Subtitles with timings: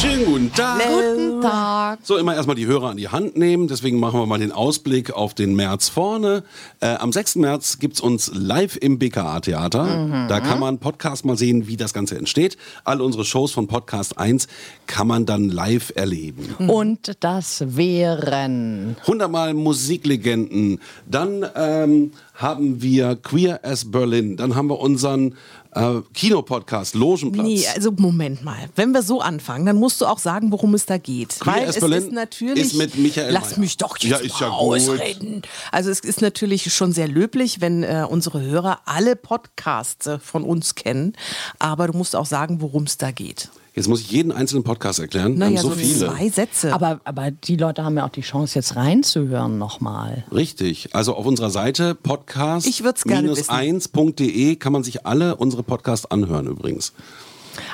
[0.00, 0.82] Schönen guten Tag.
[0.82, 2.00] Guten Tag.
[2.02, 3.66] So, immer erstmal die Hörer an die Hand nehmen.
[3.66, 6.42] Deswegen machen wir mal den Ausblick auf den März vorne.
[6.80, 7.36] Äh, am 6.
[7.36, 9.84] März gibt's uns live im BKA-Theater.
[9.84, 10.28] Mhm.
[10.28, 12.58] Da kann man Podcast mal sehen, wie das Ganze entsteht.
[12.84, 14.48] All unsere Shows von Podcast 1
[14.86, 16.54] kann man dann live erleben.
[16.68, 18.96] Und das wären.
[19.00, 20.78] 100 Mal Musiklegenden.
[21.10, 24.36] Dann ähm, haben wir Queer as Berlin.
[24.36, 25.36] Dann haben wir unseren
[25.76, 27.46] äh, Kinopodcast Logenplatz.
[27.46, 28.68] Nee, also Moment mal.
[28.74, 31.38] Wenn wir so anfangen, dann musst du auch sagen, worum es da geht.
[31.40, 32.64] Queer Weil es ist natürlich.
[32.64, 33.60] ist mit Michael Lass Mayer.
[33.60, 34.76] mich doch jetzt Ja, ist ja mal gut.
[34.76, 35.42] ausreden.
[35.72, 40.44] Also es ist natürlich schon sehr löblich, wenn äh, unsere Hörer alle Podcasts äh, von
[40.44, 41.12] uns kennen.
[41.58, 43.50] Aber du musst auch sagen, worum es da geht.
[43.76, 45.32] Jetzt muss ich jeden einzelnen Podcast erklären.
[45.34, 46.06] Wir Naja, haben so, so viele.
[46.06, 46.72] zwei Sätze.
[46.72, 50.24] Aber, aber die Leute haben ja auch die Chance, jetzt reinzuhören nochmal.
[50.32, 50.94] Richtig.
[50.94, 53.50] Also auf unserer Seite podcast Ich würd's gerne wissen.
[53.50, 56.94] 1.de kann man sich alle unsere Podcasts anhören übrigens.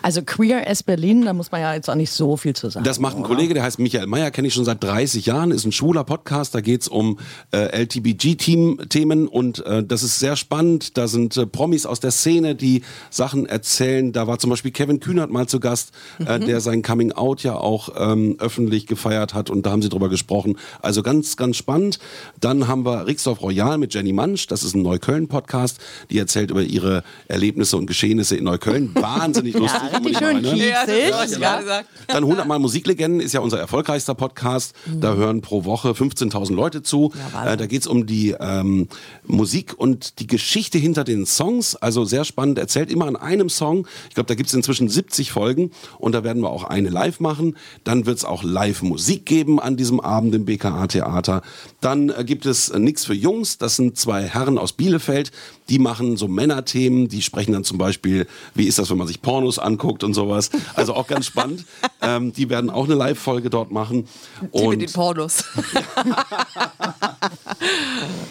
[0.02, 2.84] Also Queer as Berlin, da muss man ja jetzt auch nicht so viel zu sagen.
[2.84, 5.64] Das macht ein Kollege, der heißt Michael Meyer, kenne ich schon seit 30 Jahren, ist
[5.64, 7.19] ein schwuler Podcast, da geht's um
[7.52, 10.97] äh, LTBG-Themen und äh, das ist sehr spannend.
[10.97, 14.12] Da sind äh, Promis aus der Szene, die Sachen erzählen.
[14.12, 15.92] Da war zum Beispiel Kevin Kühnert mal zu Gast,
[16.24, 20.08] äh, der sein Coming-out ja auch ähm, öffentlich gefeiert hat und da haben sie drüber
[20.08, 20.56] gesprochen.
[20.80, 21.98] Also ganz, ganz spannend.
[22.41, 25.78] Dann haben wir Rixdorf Royal mit Jenny Mansch, das ist ein Neukölln-Podcast,
[26.11, 28.90] die erzählt über ihre Erlebnisse und Geschehnisse in Neukölln.
[28.95, 29.71] Wahnsinnig lustig.
[29.80, 30.86] Man richtig schön mal reinhören.
[30.86, 31.38] kiezig.
[31.40, 31.88] Ja, gesagt.
[32.08, 34.74] Dann 100 Mal Musiklegenden ist ja unser erfolgreichster Podcast.
[35.00, 37.12] Da hören pro Woche 15.000 Leute zu.
[37.44, 38.88] Äh, da geht's um die ähm,
[39.24, 41.77] Musik und die Geschichte hinter den Songs.
[41.77, 42.58] Also sehr spannend.
[42.58, 43.86] Erzählt immer an einem Song.
[44.08, 47.56] Ich glaube, da gibt's inzwischen 70 Folgen und da werden wir auch eine live machen.
[47.84, 51.42] Dann wird's auch Live-Musik geben an diesem Abend im BKA-Theater.
[51.80, 53.58] Dann äh, gibt es äh, Nix für Jungs.
[53.58, 55.33] Das sind zwei Herren aus Bielefeld.
[55.68, 57.08] Die machen so Männerthemen.
[57.08, 60.50] Die sprechen dann zum Beispiel, wie ist das, wenn man sich Pornos anguckt und sowas.
[60.74, 61.64] Also auch ganz spannend.
[62.02, 64.08] ähm, die werden auch eine Live-Folge dort machen.
[64.40, 65.45] Die mit den Und, Pornos.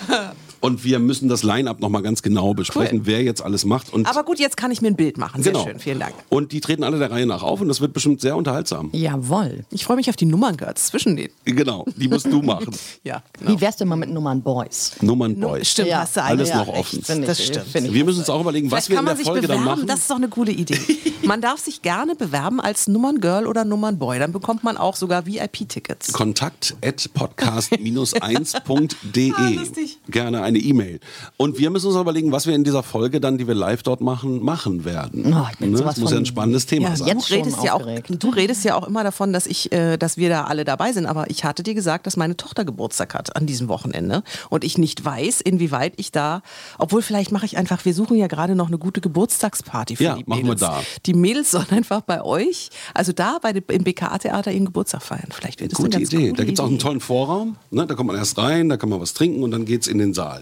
[0.62, 3.06] und wir müssen das Line-Up nochmal ganz genau besprechen, Cool.
[3.08, 3.92] wer jetzt alles macht.
[3.94, 5.44] Und Aber gut, jetzt kann ich mir ein Bild machen.
[5.44, 5.66] Sehr genau.
[5.66, 6.14] schön, vielen Dank.
[6.30, 8.90] Und die treten alle der Reihe nach auf und das wird bestimmt sehr unterhaltsam.
[8.94, 9.66] Jawohl.
[9.72, 11.34] Ich freue mich auf die Nummerngirls zwischen denen.
[11.46, 12.72] Genau, die musst du machen.
[13.04, 13.52] Ja, genau.
[13.52, 14.92] Wie wär's denn mal mit Nummern Boys?
[15.02, 15.70] Nummern Nu- Boys.
[15.72, 17.02] Stimmt, Ja, hast du alles eine, noch ja, offen.
[17.02, 17.66] Finde Das ich- stimmt.
[17.68, 19.26] finde ich Wir müssen uns auch überlegen, was Vielleicht wir kann in der man sich
[19.28, 19.88] Folge bewerben, dann machen.
[19.88, 20.78] das ist doch eine coole Idee.
[21.24, 24.18] Man darf sich gerne bewerben als Nummerngirl oder Nummernboy.
[24.20, 26.12] Dann bekommt man auch sogar VIP-Tickets.
[26.14, 29.32] Kontakt at podcast-1.de.
[29.36, 30.00] Ah, lustig.
[30.10, 31.00] Gerne eine E-Mail.
[31.38, 34.02] Und wir müssen uns überlegen, was wir in dieser Folge dann, die wir live dort
[34.02, 35.34] machen, machen werden.
[35.34, 35.78] Oh, ich bin ne?
[35.78, 37.08] sowas Das muss ja ein spannendes Thema Ja, sein.
[37.08, 40.18] jetzt du redest ja auch, du redest ja auch immer davon, dass ich, äh, dass
[40.18, 41.06] wir da alle dabei sind.
[41.06, 44.78] Aber ich hatte dir gesagt, dass meine Tochter Geburtstag hat an diesem Wochenende und ich
[44.78, 46.42] nicht weiß, inwieweit ich da,
[46.78, 50.16] obwohl vielleicht mache ich einfach, wir suchen ja gerade noch eine gute Geburtstagsparty für Ja,
[50.16, 50.60] die machen wir Mädels.
[50.62, 50.82] da.
[51.06, 55.30] Die Mädels sollen einfach bei euch, also da bei dem, im BKA-Theater ihren Geburtstag feiern.
[55.32, 56.24] Vielleicht wird das Gute eine ganz Idee.
[56.28, 57.56] coole Da gibt es auch einen tollen Vorraum.
[57.70, 57.86] Ne?
[57.88, 60.14] Da kommt man erst rein, da kann man was trinken und dann geht's in den
[60.14, 60.41] Saal.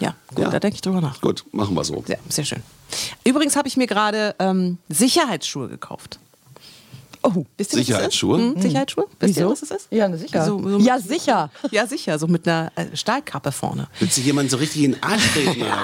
[0.00, 0.50] Ja, gut, Ja.
[0.50, 1.20] da denke ich drüber nach.
[1.20, 2.04] Gut, machen wir so.
[2.06, 2.62] Ja, sehr schön.
[3.24, 6.18] Übrigens habe ich mir gerade ähm, Sicherheitsschuhe gekauft.
[7.22, 7.78] Oh, Wisst ihr?
[7.78, 8.38] Sicherheitsschuhe?
[8.38, 9.06] Hm, Sicherheitsschuhe?
[9.18, 9.50] Wisst ihr, Wieso?
[9.50, 9.88] was das ist?
[9.90, 10.44] Ja, sicher.
[10.44, 11.50] So, so ja, sicher.
[11.72, 13.88] Ja, sicher, so mit einer äh, Stahlkappe vorne.
[13.98, 15.64] Willst sich jemand so richtig in den Arsch treten?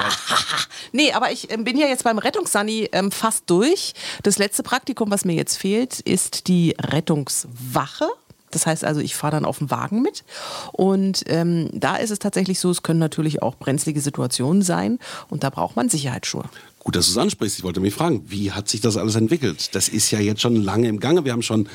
[0.95, 3.95] Nee, aber ich ähm, bin ja jetzt beim Rettungssani ähm, fast durch.
[4.25, 8.07] Das letzte Praktikum, was mir jetzt fehlt, ist die Rettungswache.
[8.53, 10.25] Das heißt also, ich fahre dann auf dem Wagen mit.
[10.73, 14.99] Und ähm, da ist es tatsächlich so, es können natürlich auch brenzlige Situationen sein.
[15.29, 16.45] Und da braucht man Sicherheitsschuhe.
[16.85, 17.59] Gut, dass du es ansprichst.
[17.59, 19.73] Ich wollte mich fragen, wie hat sich das alles entwickelt?
[19.77, 21.25] Das ist ja jetzt schon lange im Gange.
[21.25, 21.69] Wir haben schon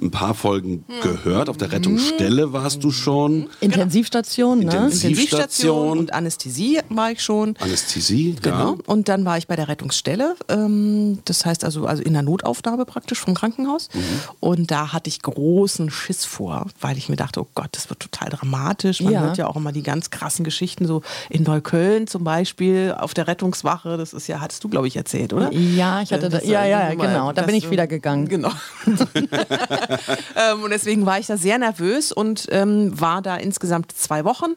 [0.00, 1.50] ein paar Folgen gehört.
[1.50, 3.48] Auf der Rettungsstelle warst du schon.
[3.60, 4.64] Intensivstation, ne?
[4.64, 7.56] Intensiv- Intensivstation und Anästhesie war ich schon.
[7.60, 8.56] Anästhesie, Genau.
[8.72, 8.76] ja.
[8.86, 10.34] Und dann war ich bei der Rettungsstelle.
[10.48, 13.90] Ähm, das heißt also, also in der Notaufnahme praktisch vom Krankenhaus.
[13.92, 14.00] Mhm.
[14.40, 18.00] Und da hatte ich großen Schiss vor, weil ich mir dachte, oh Gott, das wird
[18.00, 19.02] total dramatisch.
[19.02, 19.20] Man Ja.
[19.20, 23.26] hört ja auch immer die ganz krassen Geschichten, so in Neukölln zum Beispiel auf der
[23.28, 23.98] Rettungswache.
[23.98, 25.52] Das ist ja, hat hattest du, glaube ich, erzählt, oder?
[25.52, 27.32] Ja, ich hatte da, Das, ja, äh, ja, ja, mal, genau.
[27.32, 28.28] Da bin ich wieder gegangen.
[28.28, 28.50] Genau.
[29.14, 34.54] ähm, und deswegen war ich da sehr nervös und ähm, war da insgesamt zwei Wochen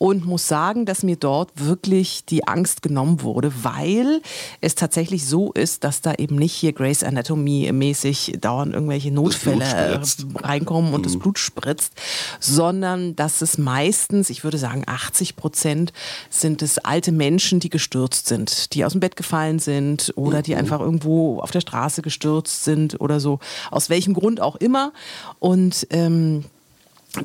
[0.00, 4.22] und muss sagen, dass mir dort wirklich die Angst genommen wurde, weil
[4.62, 10.00] es tatsächlich so ist, dass da eben nicht hier Grace Anatomy mäßig dauernd irgendwelche Notfälle
[10.36, 11.92] reinkommen und das Blut spritzt,
[12.40, 15.92] sondern dass es meistens, ich würde sagen 80 Prozent,
[16.30, 20.56] sind es alte Menschen, die gestürzt sind, die aus dem Bett gefallen sind oder die
[20.56, 23.38] einfach irgendwo auf der Straße gestürzt sind oder so,
[23.70, 24.94] aus welchem Grund auch immer.
[25.40, 26.44] Und ähm,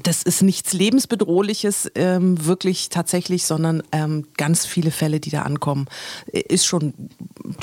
[0.04, 5.86] das ist nichts lebensbedrohliches, ähm, wirklich tatsächlich, sondern ähm, ganz viele Fälle, die da ankommen,
[6.32, 6.94] ist schon,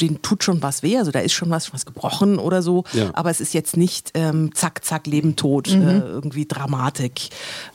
[0.00, 3.10] denen tut schon was weh, also da ist schon was, was gebrochen oder so, Ja.
[3.14, 7.30] aber es ist jetzt nicht ähm, zack, zack, Leben, Tod, äh, irgendwie Dramatik.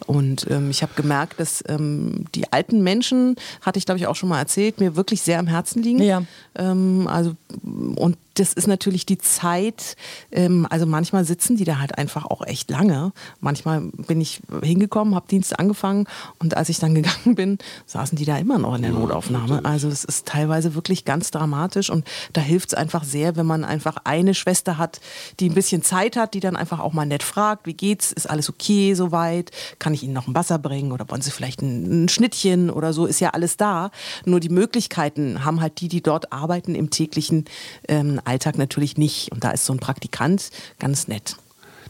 [0.06, 4.16] Und ähm, ich habe gemerkt, dass ähm, die alten Menschen, hatte ich glaube ich auch
[4.16, 6.02] schon mal erzählt, mir wirklich sehr am Herzen liegen.
[6.02, 6.24] Ja.
[6.56, 9.96] Ähm, also, und das ist natürlich die Zeit,
[10.32, 13.12] ähm, also manchmal sitzen die da halt einfach auch echt lange.
[13.40, 16.06] Manchmal bin ich hingekommen, habe Dienst angefangen
[16.40, 19.66] und als ich dann gegangen bin, saßen die da immer noch in der Notaufnahme.
[19.66, 23.64] Also es ist teilweise wirklich ganz dramatisch und da hilft es einfach sehr, wenn man
[23.64, 25.00] einfach eine Schwester hat,
[25.40, 28.30] die ein bisschen Zeit hat, die dann einfach auch mal nett fragt, wie geht's, ist
[28.30, 32.06] alles okay soweit, kann ich Ihnen noch ein Wasser bringen oder wollen Sie vielleicht ein,
[32.06, 33.92] ein Schnittchen oder so, ist ja alles da.
[34.26, 37.46] Nur die Möglichkeiten haben halt die, die dort arbeiten im täglichen
[37.88, 39.32] ähm, Alltag natürlich nicht.
[39.32, 41.38] Und da ist so ein Praktikant ganz nett.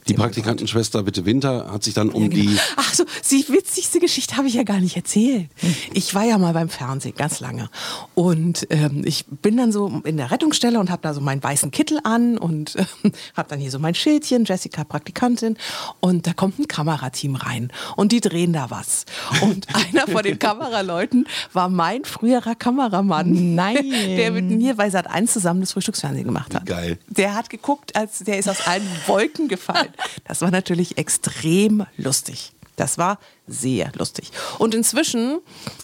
[0.07, 2.57] Die Praktikantenschwester Bitte Winter hat sich dann um die.
[2.75, 5.49] Ach so, die witzigste Geschichte habe ich ja gar nicht erzählt.
[5.93, 7.69] Ich war ja mal beim Fernsehen ganz lange
[8.15, 11.71] und ähm, ich bin dann so in der Rettungsstelle und habe da so meinen weißen
[11.71, 15.57] Kittel an und äh, habe dann hier so mein Schildchen, Jessica Praktikantin
[15.99, 19.05] und da kommt ein Kamerateam rein und die drehen da was
[19.41, 23.89] und einer von den Kameraleuten war mein früherer Kameramann, Nein.
[24.17, 26.65] der mit mir bei Sat 1 zusammen das Frühstücksfernsehen gemacht hat.
[26.65, 26.97] Geil.
[27.07, 29.89] Der hat geguckt, als der ist aus allen Wolken gefallen.
[30.25, 32.51] Das war natürlich extrem lustig.
[32.75, 33.17] Das war
[33.47, 34.31] sehr lustig.
[34.59, 35.39] Und inzwischen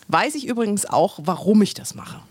[0.09, 2.21] weiß ich übrigens auch, warum ich das mache.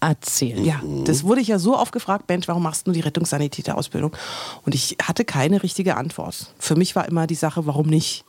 [0.00, 0.66] Erzähl.
[0.66, 4.16] Ja, das wurde ich ja so oft gefragt, Mensch, warum machst du die Rettungssanitäterausbildung?
[4.64, 6.54] Und ich hatte keine richtige Antwort.
[6.58, 8.24] Für mich war immer die Sache, warum nicht?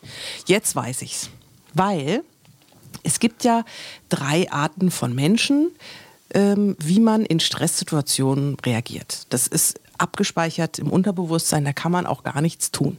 [0.45, 1.29] Jetzt weiß ich's.
[1.73, 2.23] Weil
[3.03, 3.63] es gibt ja
[4.09, 5.71] drei Arten von Menschen,
[6.33, 9.25] ähm, wie man in Stresssituationen reagiert.
[9.29, 12.97] Das ist abgespeichert im Unterbewusstsein, da kann man auch gar nichts tun.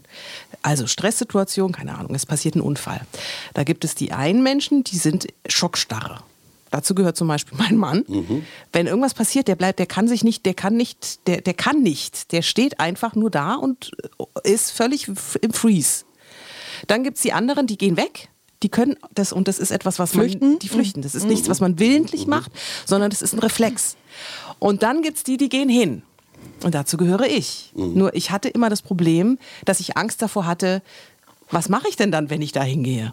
[0.63, 3.01] Also Stresssituation, keine Ahnung, es passiert ein Unfall.
[3.55, 6.23] Da gibt es die einen Menschen, die sind schockstarre.
[6.71, 8.05] Dazu gehört zum Beispiel mein Mann.
[8.73, 11.83] Wenn irgendwas passiert, der bleibt, der kann sich nicht, der kann nicht, der, der kann
[11.83, 12.33] nicht.
[12.33, 13.93] Der steht einfach nur da und
[14.43, 16.05] ist völlig im Freeze.
[16.87, 18.31] Dann gibt es die anderen, die gehen weg.
[18.63, 20.51] Die können das, und das ist etwas, was Flüchten?
[20.51, 20.59] man.
[20.61, 21.03] Die flüchten.
[21.03, 22.53] Das ist nichts, was man willentlich macht,
[22.87, 23.97] sondern das ist ein Reflex.
[24.59, 26.03] Und dann gibt es die, die gehen hin.
[26.62, 27.73] Und dazu gehöre ich.
[27.75, 30.83] Nur ich hatte immer das Problem, dass ich Angst davor hatte,
[31.50, 33.12] was mache ich denn dann, wenn ich da hingehe?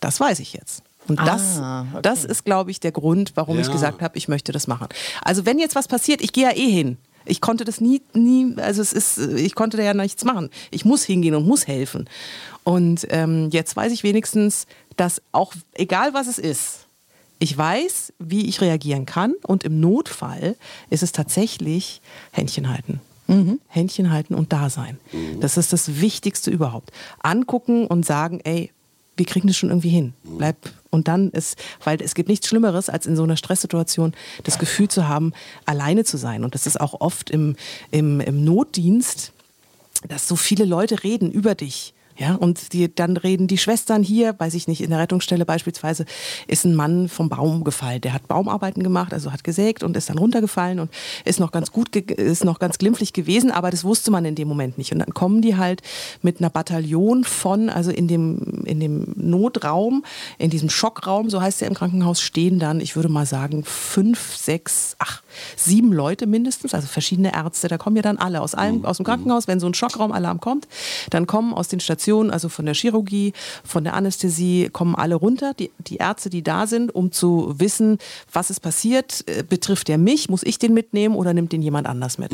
[0.00, 0.82] Das weiß ich jetzt.
[1.08, 2.00] Und das, Ah, okay.
[2.02, 3.72] das ist, glaube ich, der Grund, warum ich Ja.
[3.72, 4.88] gesagt habe, ich möchte das machen.
[5.22, 6.96] Also wenn jetzt was passiert, ich gehe ja eh hin.
[7.26, 10.50] Ich konnte das nie, nie, also es ist, ich konnte da ja nichts machen.
[10.70, 12.06] Ich muss hingehen und muss helfen.
[12.64, 14.66] Und ähm, jetzt weiß ich wenigstens,
[14.96, 16.83] dass auch, egal was es ist,
[17.44, 19.34] ich weiß, wie ich reagieren kann.
[19.42, 20.56] Und im Notfall
[20.88, 22.00] ist es tatsächlich
[22.32, 23.00] Händchen halten.
[23.68, 24.98] Händchen halten und da sein.
[25.40, 26.90] Das ist das Wichtigste überhaupt.
[27.22, 28.70] Angucken und sagen, ey,
[29.18, 30.14] wir kriegen das schon irgendwie hin.
[30.24, 30.56] Bleib
[30.90, 34.14] und dann ist, weil es gibt nichts Schlimmeres, als in so einer Stresssituation
[34.44, 35.32] das Gefühl zu haben,
[35.66, 36.44] alleine zu sein.
[36.44, 37.56] Und das ist auch oft im,
[37.90, 39.32] im, im Notdienst,
[40.08, 41.93] dass so viele Leute reden über dich.
[42.16, 46.04] Ja, und die, dann reden die Schwestern hier, weiß ich nicht, in der Rettungsstelle beispielsweise,
[46.46, 48.00] ist ein Mann vom Baum gefallen.
[48.02, 50.90] Der hat Baumarbeiten gemacht, also hat gesägt und ist dann runtergefallen und
[51.24, 54.46] ist noch ganz gut, ist noch ganz glimpflich gewesen, aber das wusste man in dem
[54.46, 54.92] Moment nicht.
[54.92, 55.82] Und dann kommen die halt
[56.22, 60.04] mit einer Bataillon von, also in dem, in dem Notraum,
[60.38, 64.36] in diesem Schockraum, so heißt der im Krankenhaus, stehen dann, ich würde mal sagen, fünf,
[64.36, 65.22] sechs, ach,
[65.56, 69.04] sieben Leute mindestens, also verschiedene Ärzte, da kommen ja dann alle aus allem, aus dem
[69.04, 70.68] Krankenhaus, wenn so ein Schockraumalarm kommt,
[71.10, 73.32] dann kommen aus den Stationen, also von der Chirurgie,
[73.64, 77.98] von der Anästhesie, kommen alle runter, die, die Ärzte, die da sind, um zu wissen,
[78.32, 81.86] was ist passiert, äh, betrifft der mich, muss ich den mitnehmen oder nimmt den jemand
[81.86, 82.32] anders mit?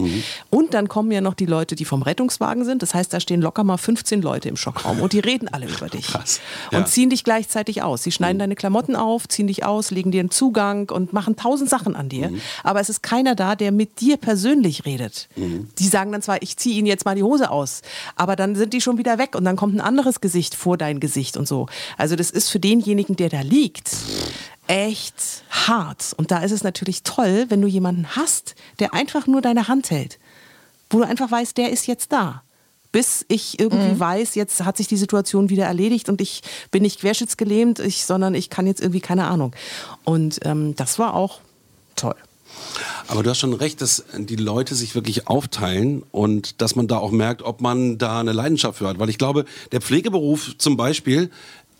[0.50, 3.40] Und dann kommen ja noch die Leute, die vom Rettungswagen sind, das heißt, da stehen
[3.40, 6.40] locker mal 15 Leute im Schockraum und die reden alle über dich Krass.
[6.72, 6.84] und Ja.
[6.86, 8.02] ziehen dich gleichzeitig aus.
[8.02, 11.70] Sie schneiden deine Klamotten auf, ziehen dich aus, legen dir einen Zugang und machen tausend
[11.70, 12.32] Sachen an dir.
[12.64, 15.28] Aber es ist keiner da, der mit dir persönlich redet.
[15.36, 17.82] Die sagen dann zwar, ich ziehe ihnen jetzt mal die Hose aus,
[18.16, 21.00] aber dann sind die schon wieder weg und dann kommt ein anderes Gesicht vor dein
[21.00, 21.66] Gesicht und so.
[21.98, 23.90] Also das ist für denjenigen, der da liegt,
[24.68, 25.14] echt
[25.50, 26.14] hart.
[26.16, 29.90] Und da ist es natürlich toll, wenn du jemanden hast, der einfach nur deine Hand
[29.90, 30.18] hält.
[30.88, 32.42] Wo du einfach weißt, der ist jetzt da.
[32.90, 34.00] Bis ich irgendwie Mhm.
[34.00, 36.40] weiß, jetzt hat sich die Situation wieder erledigt und ich
[36.70, 39.52] bin nicht querschnittsgelähmt, ich, sondern ich kann jetzt irgendwie keine Ahnung.
[40.04, 41.40] Und ähm, das war auch
[41.96, 42.16] toll.
[43.08, 46.98] Aber du hast schon recht, dass die Leute sich wirklich aufteilen und dass man da
[46.98, 48.98] auch merkt, ob man da eine Leidenschaft für hat.
[48.98, 51.30] Weil ich glaube, der Pflegeberuf zum Beispiel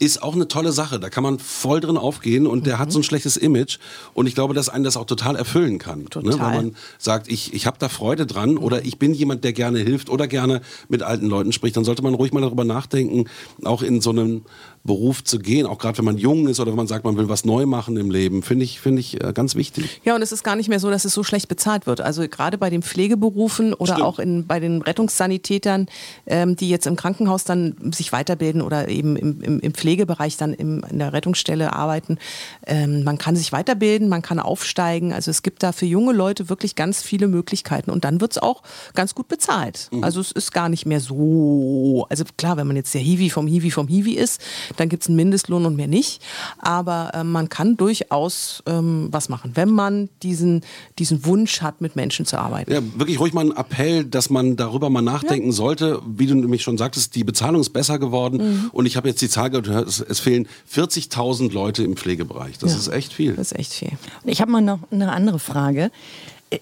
[0.01, 0.99] ist auch eine tolle Sache.
[0.99, 3.79] Da kann man voll drin aufgehen und der hat so ein schlechtes Image.
[4.15, 6.01] Und ich glaube, dass einen das auch total erfüllen kann.
[6.01, 6.05] Ne?
[6.07, 6.41] Total.
[6.41, 9.79] Weil man sagt, ich, ich habe da Freude dran oder ich bin jemand, der gerne
[9.79, 11.77] hilft oder gerne mit alten Leuten spricht.
[11.77, 13.27] Dann sollte man ruhig mal darüber nachdenken,
[13.63, 14.47] auch in so einen
[14.83, 15.67] Beruf zu gehen.
[15.67, 17.97] Auch gerade wenn man jung ist oder wenn man sagt, man will was neu machen
[17.99, 18.43] im Leben.
[18.43, 20.01] Finde ich, finde ich äh, ganz wichtig.
[20.05, 22.01] Ja, und es ist gar nicht mehr so, dass es so schlecht bezahlt wird.
[22.01, 24.07] Also gerade bei den Pflegeberufen oder Stimmt.
[24.07, 25.87] auch in, bei den Rettungssanitätern,
[26.27, 30.55] ähm, die jetzt im Krankenhaus dann sich weiterbilden oder eben im, im, im Pflegebereich dann
[30.55, 32.19] im, in der Rettungsstelle arbeiten.
[32.67, 35.13] Ähm, man kann sich weiterbilden, man kann aufsteigen.
[35.13, 37.91] Also es gibt da für junge Leute wirklich ganz viele Möglichkeiten.
[37.91, 38.63] Und dann wird es auch
[38.95, 39.91] ganz gut bezahlt.
[40.01, 42.07] Also es ist gar nicht mehr so.
[42.09, 44.41] Also klar, wenn man jetzt der Hiwi vom Hiwi vom Hiwi ist,
[44.77, 46.23] dann gibt es einen Mindestlohn und mehr nicht.
[46.59, 50.63] Aber ähm, man kann durchaus ähm, was machen, wenn man diesen,
[50.99, 52.73] diesen Wunsch hat, mit Menschen zu arbeiten.
[52.73, 56.01] Ja, wirklich ruhig mal ein Appell, dass man darüber mal nachdenken sollte.
[56.07, 58.37] Wie du nämlich schon sagtest, die Bezahlung ist besser geworden.
[58.65, 58.71] Mhm.
[58.73, 62.59] Und ich habe jetzt die Zahl gehört, es, es fehlen 40.000 Leute im Pflegebereich.
[62.59, 62.79] Das Ja.
[62.79, 63.35] ist echt viel.
[63.35, 63.93] Das ist echt viel.
[64.25, 65.91] Ich habe mal noch eine andere Frage.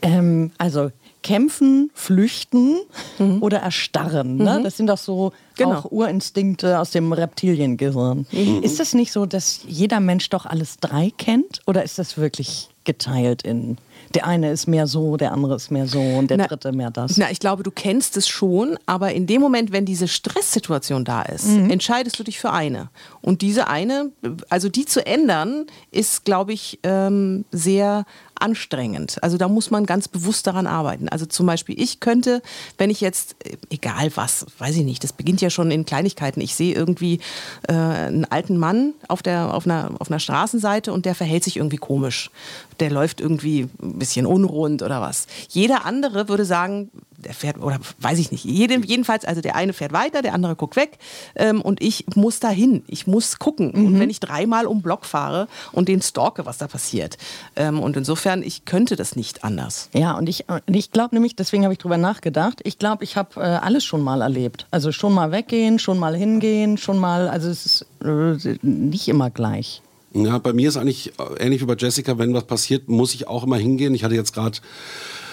[0.03, 0.91] Ähm, also
[1.23, 2.77] kämpfen, flüchten
[3.41, 4.37] oder erstarren.
[4.37, 4.61] Ne?
[4.63, 5.79] Das sind doch so Genau.
[5.79, 8.27] auch Urinstinkte aus dem Reptiliengehirn.
[8.63, 11.61] Ist das nicht so, dass jeder Mensch doch alles drei kennt?
[11.67, 13.77] Oder ist das wirklich geteilt in
[14.15, 16.91] der eine ist mehr so, der andere ist mehr so und der Na, dritte mehr
[16.91, 17.17] das?
[17.19, 21.23] Na, ich glaube, du kennst es schon, aber in dem Moment, wenn diese Stresssituation da
[21.23, 22.89] ist, entscheidest du dich für eine.
[23.21, 24.11] Und diese eine,
[24.49, 28.07] also die zu ändern, ist, glaube ich, ähm, sehr
[28.41, 29.23] anstrengend.
[29.23, 31.09] Also da muss man ganz bewusst daran arbeiten.
[31.09, 32.43] Also zum Beispiel, ich könnte,
[32.77, 36.41] wenn ich jetzt, äh, egal was, weiß ich nicht, das beginnt ja schon in Kleinigkeiten.
[36.41, 37.21] Ich sehe irgendwie
[37.69, 41.57] äh, einen alten Mann auf, der, auf, einer, auf einer Straßenseite und der verhält sich
[41.57, 42.31] irgendwie komisch.
[42.81, 45.27] Der läuft irgendwie ein bisschen unrund oder was.
[45.49, 46.91] Jeder andere würde sagen,
[47.29, 50.57] der fährt, oder weiß ich nicht, Jede, jedenfalls, also der eine fährt weiter, der andere
[50.57, 50.99] guckt weg
[51.35, 53.71] ähm, und ich muss dahin, ich muss gucken.
[53.73, 57.19] Und wenn ich dreimal um Block fahre und den stalke, was da passiert.
[57.55, 59.91] Ähm, und insofern, ich könnte das nicht anders.
[59.93, 63.41] Ja, und ich, ich glaube nämlich, deswegen habe ich drüber nachgedacht, ich glaube, ich habe
[63.41, 64.67] äh, alles schon mal erlebt.
[64.71, 69.29] Also schon mal weggehen, schon mal hingehen, schon mal, also es ist äh, nicht immer
[69.29, 69.83] gleich.
[70.15, 73.29] Ja, bei mir ist eigentlich äh, ähnlich wie bei Jessica, wenn was passiert, muss ich
[73.29, 73.95] auch immer hingehen.
[73.95, 74.59] Ich hatte jetzt gerade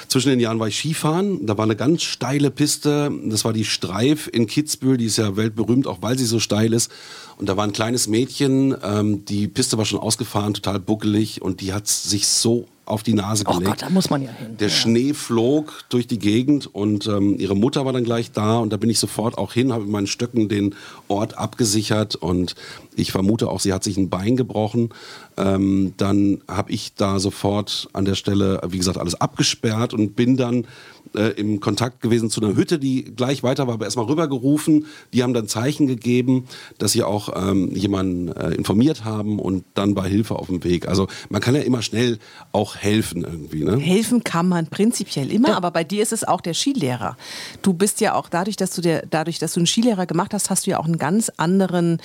[0.07, 3.65] zwischen den Jahren war ich Skifahren, da war eine ganz steile Piste, das war die
[3.65, 6.91] Streif in Kitzbühel, die ist ja weltberühmt, auch weil sie so steil ist.
[7.38, 11.41] Und da war ein kleines Mädchen, ähm, die Piste war schon ausgefahren, total buckelig.
[11.41, 13.69] Und die hat sich so auf die Nase Oh gelegt.
[13.69, 14.57] Gott, da muss man ja hin.
[14.57, 18.71] Der Schnee flog durch die Gegend und ähm, ihre Mutter war dann gleich da und
[18.71, 20.75] da bin ich sofort auch hin, habe mit meinen Stöcken den
[21.07, 22.55] Ort abgesichert und
[22.95, 24.89] ich vermute auch, sie hat sich ein Bein gebrochen.
[25.37, 30.37] Ähm, dann habe ich da sofort an der Stelle, wie gesagt, alles abgesperrt und bin
[30.37, 30.67] dann
[31.13, 34.85] äh, im Kontakt gewesen zu einer Hütte, die gleich weiter war, aber erstmal rübergerufen.
[35.13, 36.47] Die haben dann Zeichen gegeben,
[36.77, 40.88] dass sie auch ähm, jemanden äh, informiert haben und dann war Hilfe auf dem Weg.
[40.88, 42.19] Also man kann ja immer schnell
[42.51, 43.63] auch helfen irgendwie.
[43.63, 43.77] Ne?
[43.77, 47.17] Helfen kann man prinzipiell immer, aber bei dir ist es auch der Skilehrer.
[47.62, 50.50] Du bist ja auch dadurch, dass du der, dadurch, dass du einen Skilehrer gemacht hast,
[50.50, 52.00] hast du ja auch einen ganz anderen,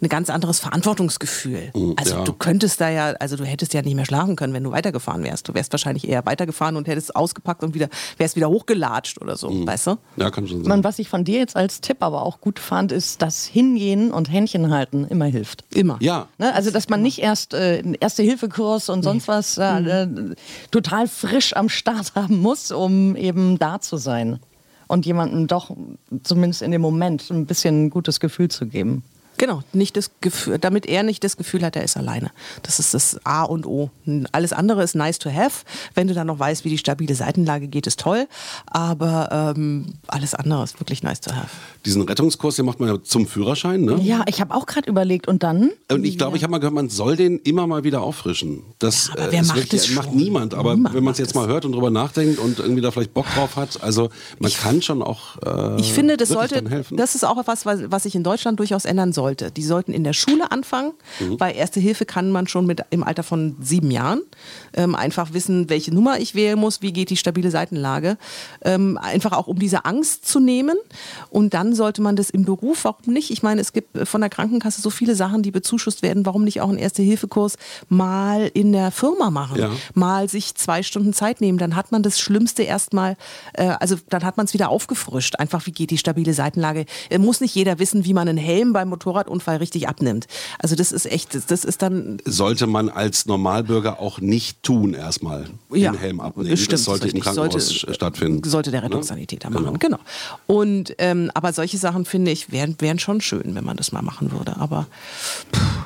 [0.00, 1.72] ein ganz anderes Verantwortungsgefühl.
[1.96, 2.24] Also ja.
[2.24, 5.22] du könntest da ja, also du hättest ja nicht mehr schlafen können, wenn du weitergefahren
[5.24, 5.48] wärst.
[5.48, 9.48] Du wärst wahrscheinlich eher weitergefahren und hättest ausgepackt und wieder, wärst wieder hochgelatscht oder so,
[9.66, 9.98] weißt du?
[10.16, 10.68] Ja, kann schon sein.
[10.68, 14.12] Man, was ich von dir jetzt als Tipp aber auch gut fand, ist, dass Hingehen
[14.12, 15.64] und Händchen halten immer hilft.
[15.74, 15.98] Immer.
[16.00, 16.54] ja, Ne?
[16.54, 20.08] Also, dass man nicht erst äh, einen Erste-Hilfe-Kurs und sonst was äh, äh,
[20.70, 24.40] total frisch am Start haben muss, um eben da zu sein.
[24.88, 25.74] Und jemandem doch
[26.22, 29.02] zumindest in dem Moment ein bisschen ein gutes Gefühl zu geben.
[29.38, 32.30] Genau, nicht das Gefühl, damit er nicht das Gefühl hat, er ist alleine.
[32.62, 33.90] Das ist das A und O.
[34.32, 35.64] Alles andere ist nice to have.
[35.94, 38.26] Wenn du dann noch weißt, wie die stabile Seitenlage geht, ist toll.
[38.66, 41.48] Aber ähm, alles andere ist wirklich nice to have.
[41.84, 43.98] diesen Rettungskurs, den macht man ja zum Führerschein, ne?
[44.02, 45.28] Ja, ich habe auch gerade überlegt.
[45.28, 45.70] Und dann?
[45.90, 48.62] Und ich glaube, ich habe mal gehört, man soll den immer mal wieder auffrischen.
[48.78, 50.16] Das Ja, aber äh, wer ist macht wirklich- das macht schon?
[50.16, 50.54] niemand.
[50.54, 52.90] Aber Niemand wenn man es macht jetzt mal hört und drüber nachdenkt und irgendwie da
[52.90, 55.36] vielleicht Bock drauf hat, also man kann schon auch.
[55.44, 56.62] Äh, Ich finde, das sollte,
[56.92, 59.25] das ist auch etwas, was, sich in Deutschland durchaus ändern sollte.
[59.26, 59.50] Sollte.
[59.50, 61.40] Die sollten in der Schule anfangen, Mhm.
[61.40, 64.20] weil Erste Hilfe kann man schon mit im Alter von sieben Jahren
[64.74, 68.18] ähm, einfach wissen, welche Nummer ich wählen muss, wie geht die stabile Seitenlage.
[68.62, 70.76] Ähm, einfach auch um diese Angst zu nehmen.
[71.30, 73.30] Und dann sollte man das im Beruf, warum nicht?
[73.30, 76.24] Ich meine, es gibt von der Krankenkasse so viele Sachen, die bezuschusst werden.
[76.26, 77.56] Warum nicht auch einen Erste-Hilfe-Kurs
[77.88, 79.58] mal in der Firma machen?
[79.58, 79.70] Ja.
[79.94, 81.58] Mal sich zwei Stunden Zeit nehmen.
[81.58, 83.16] Dann hat man das Schlimmste erstmal,
[83.54, 85.36] äh, also dann hat man es wieder aufgefrischt.
[85.36, 86.84] Einfach, wie geht die stabile Seitenlage?
[87.10, 90.26] Äh, muss nicht jeder wissen, wie man einen Helm beim Motorradunfall richtig abnimmt.
[90.58, 95.46] Also das ist echt, das, ist dann Sollte man als Normalbürger auch nicht tun, erstmal
[95.72, 96.50] Ja, den Helm abnehmen.
[96.50, 97.20] das stimmt, das sollte im.
[97.20, 98.48] Krankenhaus Sollte- stattfinden.
[98.48, 98.86] sollte der Ne?
[98.86, 99.78] Rettungssanitäter machen.
[99.78, 99.98] Genau.
[100.46, 104.02] Und ähm, aber solche Sachen finde ich wären, wären schon schön, wenn man das mal
[104.02, 104.56] machen würde.
[104.58, 104.86] Aber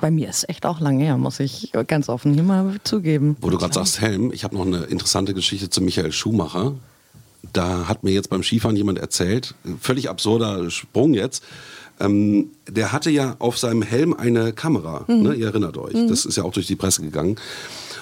[0.00, 3.36] Bei mir ist echt auch lange her, muss ich ganz offen hier mal zugeben.
[3.40, 6.74] Wo du gerade sagst Helm, ich habe noch eine interessante Geschichte zu Michael Schumacher.
[7.52, 11.42] Da hat mir jetzt beim Skifahren jemand erzählt, völlig absurder Sprung jetzt.
[12.00, 15.34] Ähm, der hatte ja auf seinem Helm eine Kamera, ne?
[15.34, 15.92] ihr erinnert euch.
[16.08, 17.36] Das ist ja auch durch die Presse gegangen.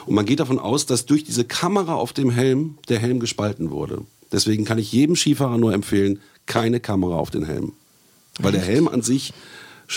[0.07, 3.71] Und man geht davon aus, dass durch diese Kamera auf dem Helm der Helm gespalten
[3.71, 4.03] wurde.
[4.33, 7.73] Deswegen kann ich jedem Skifahrer nur empfehlen, keine Kamera auf den Helm.
[8.41, 9.33] Weil der Helm an sich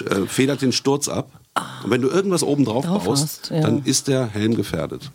[0.09, 1.31] äh, federt den Sturz ab.
[1.83, 3.61] Und wenn du irgendwas oben drauf baust, hast, ja.
[3.61, 5.11] dann ist der Helm gefährdet.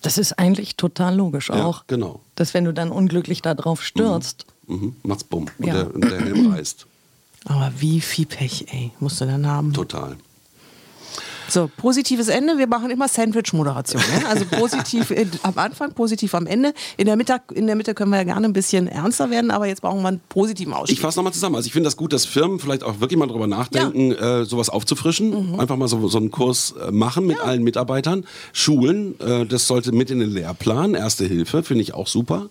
[0.00, 1.84] Das ist eigentlich total logisch Ja, auch.
[1.86, 2.20] genau.
[2.34, 5.46] Dass wenn du dann unglücklich da drauf stürzt, Mhm, macht's bumm.
[5.58, 5.74] Und, Ja.
[5.74, 6.86] der, und der Helm reißt.
[7.44, 9.72] Aber wie viel Pech, ey, musst du dann haben.
[9.72, 10.16] Total.
[11.48, 12.58] So, positives Ende.
[12.58, 14.00] Wir machen immer Sandwich-Moderation.
[14.00, 14.26] Ne?
[14.26, 16.72] Also positiv in, am Anfang, positiv am Ende.
[16.96, 19.66] In der, Mitte, in der Mitte können wir ja gerne ein bisschen ernster werden, aber
[19.66, 20.96] jetzt brauchen wir einen positiven Ausstieg.
[20.96, 21.56] Ich fasse nochmal zusammen.
[21.56, 24.70] Also ich finde das gut, dass Firmen vielleicht auch wirklich mal drüber nachdenken, äh, sowas
[24.70, 25.52] aufzufrischen.
[25.52, 25.60] Mhm.
[25.60, 28.24] Einfach mal so, so einen Kurs äh, machen mit allen Mitarbeitern.
[28.52, 30.94] Schulen, äh, das sollte mit in den Lehrplan.
[30.94, 32.48] Erste Hilfe, finde ich auch super.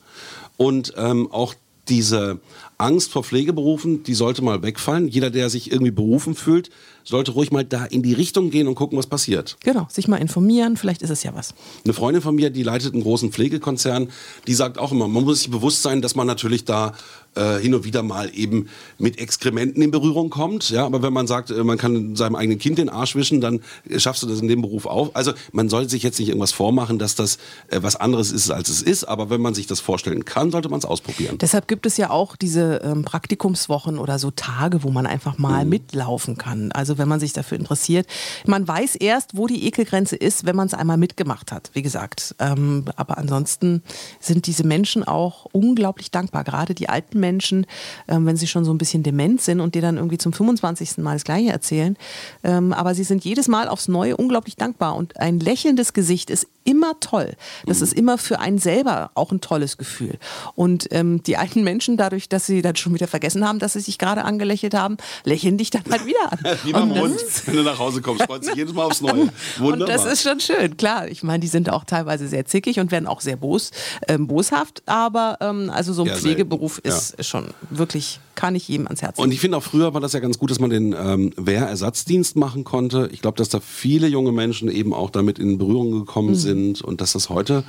[0.58, 1.56] Und ähm, auch
[1.90, 2.40] diese
[2.84, 5.08] Angst vor Pflegeberufen, die sollte mal wegfallen.
[5.08, 6.70] Jeder, der sich irgendwie berufen fühlt,
[7.04, 9.58] sollte ruhig mal da in die Richtung gehen und gucken, was passiert.
[9.64, 11.54] Genau, sich mal informieren, vielleicht ist es ja was.
[11.84, 14.10] Eine Freundin von mir, die leitet einen großen Pflegekonzern,
[14.48, 16.94] die sagt auch immer, man muss sich bewusst sein, dass man natürlich da
[17.36, 18.68] äh, hin und wieder mal eben
[18.98, 20.70] mit Exkrementen in Berührung kommt.
[20.70, 23.62] Ja, aber wenn man sagt, äh, man kann seinem eigenen Kind den Arsch wischen, dann
[23.90, 25.12] äh, schaffst du das in dem Beruf auch.
[25.16, 27.38] Also man sollte sich jetzt nicht irgendwas vormachen, dass das
[27.70, 29.06] äh, was anderes ist, als es ist.
[29.06, 31.38] Aber wenn man sich das vorstellen kann, sollte man es ausprobieren.
[31.40, 35.66] Deshalb gibt es ja auch diese ähm, Praktikumswochen oder so Tage, wo man einfach mal
[35.66, 36.72] mitlaufen kann.
[36.72, 38.08] Also wenn man sich dafür interessiert.
[38.46, 42.36] Man weiß erst, wo die Ekelgrenze ist, wenn man es einmal mitgemacht hat, wie gesagt.
[42.40, 43.84] Ähm, aber ansonsten
[44.20, 46.44] sind diese Menschen auch unglaublich dankbar.
[46.44, 47.66] Gerade die alten Menschen,
[48.08, 50.98] ähm, wenn sie schon so ein bisschen dement sind und dir dann irgendwie zum 25.
[50.98, 51.98] Mal das Gleiche erzählen.
[52.44, 54.96] Ähm, aber sie sind jedes Mal aufs Neue unglaublich dankbar.
[54.96, 57.36] Und ein lächelndes Gesicht ist immer toll.
[57.66, 60.18] Das ist immer für einen selber auch ein tolles Gefühl.
[60.56, 63.82] Und ähm, die alten Menschen, dadurch, dass sie dann schon wieder vergessen haben, dass sie
[63.82, 66.40] sich gerade angelächelt haben, lächeln dich dann halt wieder an.
[66.64, 69.14] Wie Und Hund, ist- wenn du nach Hause kommst, freut sich jedes Mal aufs Neue.
[69.14, 69.88] und Wunderbar.
[69.88, 71.08] das ist schon schön, klar.
[71.08, 73.72] Ich meine, die sind auch teilweise sehr zickig und werden auch sehr bos,
[74.08, 78.68] ähm, boshaft, aber ähm, also so ein Ja, Pflegeberuf selten, ist schon wirklich, kann ich
[78.68, 79.34] jedem ans Herz Und legen.
[79.34, 82.64] ich finde auch früher war das ja ganz gut, dass man den ähm, Wehrersatzdienst machen
[82.64, 83.10] konnte.
[83.12, 86.36] Ich glaube, dass da viele junge Menschen eben auch damit in Berührung gekommen Mhm.
[86.36, 87.64] sind und dass das heute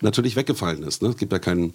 [0.00, 1.02] natürlich weggefallen ist.
[1.02, 1.08] Ne?
[1.10, 1.72] Es gibt ja keinen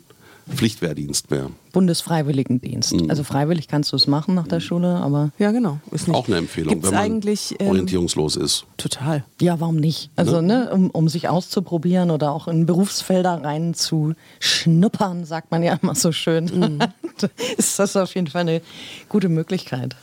[0.53, 1.49] Pflichtwehrdienst mehr.
[1.73, 2.93] Bundesfreiwilligendienst.
[2.93, 3.09] Mhm.
[3.09, 5.79] Also freiwillig kannst du es machen nach der Schule, aber Ja, genau.
[5.91, 8.65] Ist nicht, Auch eine Empfehlung, Gibt's wenn man eigentlich ähm, orientierungslos ist.
[8.77, 9.23] total.
[9.41, 10.09] ja, warum nicht?
[10.15, 15.63] Also, ne, um, um sich auszuprobieren oder auch in Berufsfelder rein zu schnuppern, sagt man
[15.63, 16.79] ja immer so schön, Mhm.
[17.57, 18.61] ist das auf jeden Fall eine
[19.09, 19.95] gute Möglichkeit.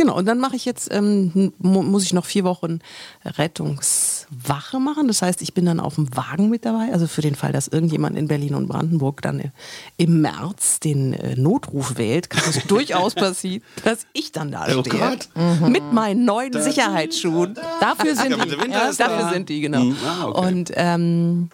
[0.00, 2.78] Genau, und dann mache ich jetzt, ähm, mu muss ich noch vier Wochen
[3.24, 5.08] Rettungswache machen.
[5.08, 6.90] Das heißt, ich bin dann auf dem Wagen mit dabei.
[6.92, 9.50] Also für den Fall, dass irgendjemand in Berlin und Brandenburg dann äh,
[9.98, 14.80] im März den äh, Notruf wählt, kann es durchaus passieren, dass ich dann da Oh
[14.80, 14.98] stehe.
[14.98, 15.28] Gott.
[15.68, 17.58] Mit meinen neuen Sicherheitsschuhen.
[17.80, 18.70] Dafür sind Ja, die.
[18.70, 18.92] da.
[18.92, 19.80] Dafür sind die, genau.
[19.84, 19.96] Mhm.
[20.06, 20.46] Ah, okay.
[20.48, 21.50] Und ähm,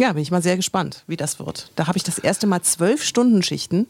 [0.00, 1.70] ja, bin ich mal sehr gespannt, wie das wird.
[1.76, 3.86] Da habe ich das erste Mal zwölf Stunden Schichten.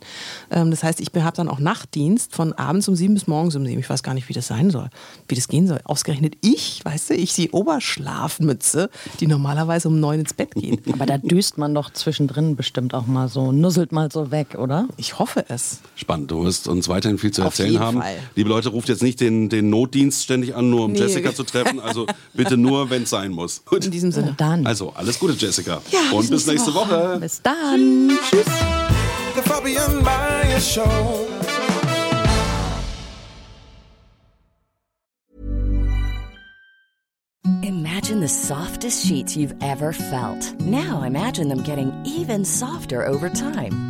[0.51, 3.65] Ähm, das heißt, ich habe dann auch Nachtdienst von abends um sieben bis morgens um
[3.65, 3.79] sieben.
[3.79, 4.91] Ich weiß gar nicht, wie das sein soll,
[5.29, 5.81] wie das gehen soll.
[5.85, 10.81] Ausgerechnet ich, weißt du, ich die Oberschlafmütze, die normalerweise um neun ins Bett gehen.
[10.93, 14.89] Aber da düst man doch zwischendrin bestimmt auch mal so, nusselt mal so weg, oder?
[14.97, 15.79] Ich hoffe es.
[15.95, 18.01] Spannend, du wirst uns weiterhin viel zu Auf erzählen jeden haben.
[18.03, 18.17] Fall.
[18.35, 20.99] Liebe Leute, ruft jetzt nicht den, den Notdienst ständig an, nur um Nee.
[20.99, 21.79] Jessica zu treffen.
[21.79, 23.65] Also bitte nur, wenn es sein muss.
[23.65, 23.85] Gut.
[23.85, 24.35] In diesem Sinne.
[24.37, 24.67] Dann.
[24.67, 25.81] Also, alles Gute, Jessica.
[25.93, 27.19] Ja, Und bis bis nächste nächste Woche.
[27.21, 28.19] Bis dann.
[28.29, 28.47] Tschüss.
[29.35, 31.27] The Fabian Meyer Show.
[37.63, 40.61] Imagine the softest sheets you've ever felt.
[40.61, 43.90] Now imagine them getting even softer over time.